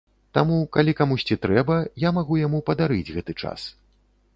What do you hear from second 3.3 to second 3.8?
час.